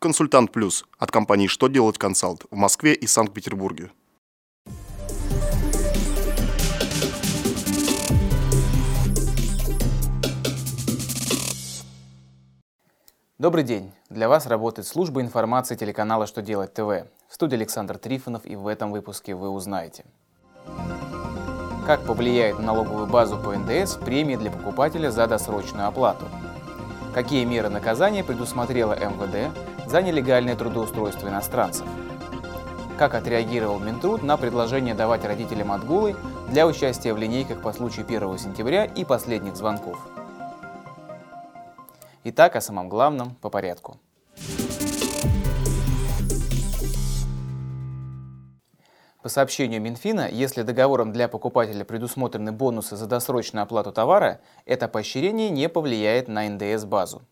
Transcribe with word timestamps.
Консультант 0.00 0.52
Плюс 0.52 0.84
от 0.96 1.10
компании 1.10 1.48
«Что 1.48 1.66
делать 1.66 1.98
консалт» 1.98 2.44
в 2.52 2.54
Москве 2.54 2.94
и 2.94 3.08
Санкт-Петербурге. 3.08 3.90
Добрый 13.38 13.64
день! 13.64 13.92
Для 14.08 14.28
вас 14.28 14.46
работает 14.46 14.86
служба 14.86 15.20
информации 15.20 15.74
телеканала 15.74 16.28
«Что 16.28 16.42
делать 16.42 16.72
ТВ». 16.74 17.08
В 17.28 17.34
студии 17.34 17.56
Александр 17.56 17.98
Трифонов 17.98 18.46
и 18.46 18.54
в 18.54 18.68
этом 18.68 18.92
выпуске 18.92 19.34
вы 19.34 19.50
узнаете. 19.50 20.04
Как 21.86 22.06
повлияет 22.06 22.60
на 22.60 22.66
налоговую 22.66 23.08
базу 23.08 23.36
по 23.36 23.52
НДС 23.52 23.96
премии 23.96 24.36
для 24.36 24.52
покупателя 24.52 25.10
за 25.10 25.26
досрочную 25.26 25.88
оплату? 25.88 26.26
Какие 27.14 27.44
меры 27.44 27.68
наказания 27.68 28.22
предусмотрела 28.22 28.92
МВД 28.92 29.56
за 29.88 30.02
нелегальное 30.02 30.56
трудоустройство 30.56 31.28
иностранцев? 31.28 31.86
Как 32.98 33.14
отреагировал 33.14 33.78
Минтруд 33.78 34.22
на 34.22 34.36
предложение 34.36 34.94
давать 34.94 35.24
родителям 35.24 35.72
отгулы 35.72 36.16
для 36.48 36.66
участия 36.66 37.14
в 37.14 37.18
линейках 37.18 37.62
по 37.62 37.72
случаю 37.72 38.04
1 38.06 38.38
сентября 38.38 38.84
и 38.84 39.04
последних 39.04 39.56
звонков? 39.56 39.98
Итак, 42.24 42.56
о 42.56 42.60
самом 42.60 42.88
главном 42.88 43.36
по 43.36 43.50
порядку. 43.50 43.96
По 49.22 49.28
сообщению 49.28 49.80
Минфина, 49.80 50.28
если 50.30 50.62
договором 50.62 51.12
для 51.12 51.28
покупателя 51.28 51.84
предусмотрены 51.84 52.52
бонусы 52.52 52.96
за 52.96 53.06
досрочную 53.06 53.64
оплату 53.64 53.92
товара, 53.92 54.40
это 54.64 54.86
поощрение 54.86 55.50
не 55.50 55.68
повлияет 55.68 56.28
на 56.28 56.48
НДС-базу. 56.48 57.22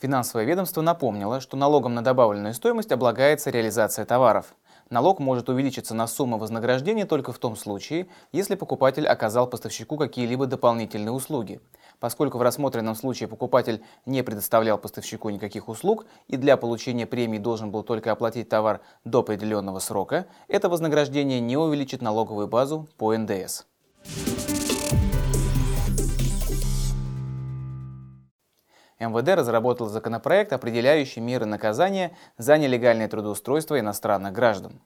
Финансовое 0.00 0.44
ведомство 0.44 0.80
напомнило, 0.80 1.40
что 1.40 1.56
налогом 1.56 1.94
на 1.94 2.02
добавленную 2.02 2.54
стоимость 2.54 2.92
облагается 2.92 3.50
реализация 3.50 4.04
товаров– 4.04 4.54
Налог 4.90 5.18
может 5.18 5.50
увеличиться 5.50 5.94
на 5.94 6.06
сумму 6.06 6.38
вознаграждения 6.38 7.04
только 7.04 7.32
в 7.32 7.38
том 7.38 7.56
случае, 7.56 8.08
если 8.32 8.54
покупатель 8.54 9.06
оказал 9.06 9.46
поставщику 9.46 9.98
какие-либо 9.98 10.46
дополнительные 10.46 11.12
услуги. 11.12 11.60
Поскольку 12.00 12.38
в 12.38 12.42
рассмотренном 12.42 12.94
случае 12.94 13.28
покупатель 13.28 13.82
не 14.06 14.22
предоставлял 14.22 14.78
поставщику 14.78 15.28
никаких 15.28 15.68
услуг 15.68 16.06
и 16.26 16.38
для 16.38 16.56
получения 16.56 17.06
премии 17.06 17.38
должен 17.38 17.70
был 17.70 17.82
только 17.82 18.12
оплатить 18.12 18.48
товар 18.48 18.80
до 19.04 19.18
определенного 19.18 19.78
срока, 19.78 20.26
это 20.48 20.70
вознаграждение 20.70 21.40
не 21.40 21.58
увеличит 21.58 22.00
налоговую 22.00 22.48
базу 22.48 22.88
по 22.96 23.14
НДС. 23.14 23.66
МВД 28.98 29.28
разработал 29.36 29.86
законопроект, 29.86 30.52
определяющий 30.52 31.20
меры 31.20 31.46
наказания 31.46 32.12
за 32.36 32.58
нелегальное 32.58 33.08
трудоустройство 33.08 33.78
иностранных 33.78 34.32
граждан. 34.32 34.80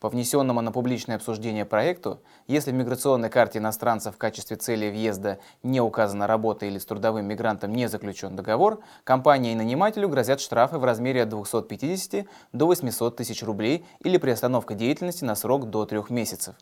По 0.00 0.08
внесенному 0.08 0.60
на 0.60 0.70
публичное 0.70 1.16
обсуждение 1.16 1.64
проекту, 1.64 2.20
если 2.46 2.70
в 2.70 2.74
миграционной 2.74 3.30
карте 3.30 3.58
иностранцев 3.58 4.14
в 4.14 4.18
качестве 4.18 4.56
цели 4.56 4.88
въезда 4.90 5.40
не 5.64 5.80
указана 5.80 6.28
работа 6.28 6.66
или 6.66 6.78
с 6.78 6.84
трудовым 6.84 7.26
мигрантом 7.26 7.72
не 7.72 7.88
заключен 7.88 8.36
договор, 8.36 8.80
компании 9.02 9.52
и 9.52 9.56
нанимателю 9.56 10.08
грозят 10.08 10.40
штрафы 10.40 10.78
в 10.78 10.84
размере 10.84 11.24
от 11.24 11.30
250 11.30 12.26
до 12.52 12.66
800 12.66 13.16
тысяч 13.16 13.42
рублей 13.42 13.84
или 13.98 14.18
приостановка 14.18 14.74
деятельности 14.74 15.24
на 15.24 15.34
срок 15.34 15.68
до 15.68 15.84
трех 15.84 16.10
месяцев. 16.10 16.54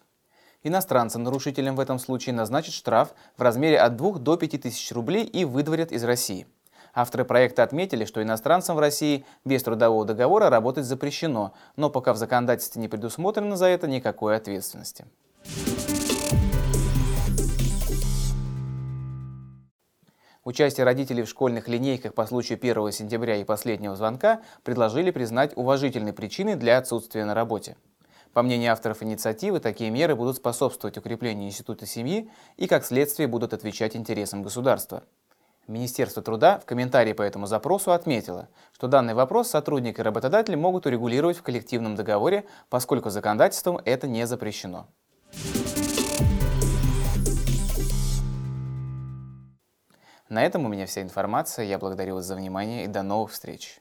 Иностранцам-нарушителям 0.63 1.77
в 1.77 1.81
этом 1.81 1.99
случае 1.99 2.35
назначат 2.35 2.73
штраф 2.73 3.15
в 3.37 3.43
размере 3.43 3.79
от 3.79 3.97
2 3.97 4.13
до 4.19 4.39
5 4.39 4.63
тысяч 4.63 4.91
рублей 4.93 5.25
и 5.25 5.45
выдворят 5.45 5.93
из 5.93 6.03
России. 6.05 6.47
Авторы 6.97 7.27
проекта 7.27 7.63
отметили, 7.63 8.07
что 8.07 8.23
иностранцам 8.23 8.75
в 8.75 8.79
России 8.81 9.27
без 9.45 9.63
трудового 9.63 10.07
договора 10.07 10.49
работать 10.49 10.87
запрещено, 10.87 11.53
но 11.77 11.91
пока 11.91 12.15
в 12.15 12.17
законодательстве 12.17 12.81
не 12.81 12.89
предусмотрено 12.89 13.55
за 13.59 13.67
это 13.67 13.87
никакой 13.87 14.35
ответственности. 14.35 15.05
Участие 20.43 20.85
родителей 20.85 21.25
в 21.25 21.29
школьных 21.29 21.69
линейках 21.69 22.15
по 22.15 22.25
случаю 22.25 22.57
1 22.57 22.93
сентября 22.93 23.37
и 23.37 23.45
последнего 23.45 23.95
звонка 23.95 24.41
предложили 24.63 25.11
признать 25.11 25.55
уважительной 25.55 26.15
причиной 26.15 26.55
для 26.55 26.79
отсутствия 26.79 27.27
на 27.27 27.35
работе. 27.35 27.77
По 28.33 28.43
мнению 28.43 28.73
авторов 28.73 29.03
инициативы, 29.03 29.61
такие 29.61 29.91
меры 29.91 30.15
будут 30.17 30.37
способствовать 30.37 30.97
укреплению 30.97 31.49
института 31.49 31.85
семьи 31.85 32.31
и, 32.57 32.67
как 32.67 32.87
следствие, 32.87 33.29
будут 33.29 33.53
отвечать 33.53 33.97
интересам 33.97 34.43
государства. 34.43 35.03
Министерство 35.67 36.23
труда 36.23 36.61
в 36.61 36.65
комментарии 36.65 37.13
по 37.13 37.23
этому 37.23 37.47
запросу 37.47 37.91
отметило, 37.91 38.49
что 38.73 38.87
данный 38.87 39.15
вопрос 39.15 39.49
сотрудник 39.49 39.99
и 39.99 40.03
работодатель 40.03 40.55
могут 40.57 40.87
урегулировать 40.87 41.37
в 41.37 41.43
коллективном 41.43 41.97
договоре, 41.97 42.45
поскольку 42.69 43.11
законодательством 43.11 43.81
это 43.85 44.07
не 44.07 44.27
запрещено. 44.29 44.87
На 50.29 50.45
этом 50.45 50.65
у 50.65 50.69
меня 50.69 50.87
вся 50.87 51.03
информация. 51.03 51.65
Я 51.65 51.79
благодарю 51.79 52.17
вас 52.17 52.27
за 52.27 52.37
внимание 52.37 52.85
и 52.85 52.89
до 52.89 53.03
новых 53.03 53.33
встреч. 53.33 53.81